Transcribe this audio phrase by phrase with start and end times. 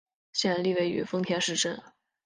[0.33, 1.79] 县莅位于丰田市镇。